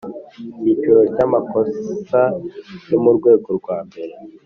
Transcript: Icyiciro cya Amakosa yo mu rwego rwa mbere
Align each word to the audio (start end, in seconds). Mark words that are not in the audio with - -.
Icyiciro 0.59 1.01
cya 1.13 1.23
Amakosa 1.27 2.21
yo 2.89 2.97
mu 3.03 3.11
rwego 3.17 3.49
rwa 3.59 3.77
mbere 3.87 4.13